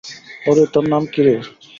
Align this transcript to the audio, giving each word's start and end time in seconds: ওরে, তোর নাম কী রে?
ওরে, 0.45 0.63
তোর 0.73 0.85
নাম 0.91 1.03
কী 1.13 1.21
রে? 1.25 1.35